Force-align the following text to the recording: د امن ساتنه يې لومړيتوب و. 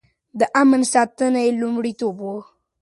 د 0.39 0.41
امن 0.61 0.81
ساتنه 0.93 1.39
يې 1.45 1.51
لومړيتوب 1.61 2.15
و. 2.23 2.27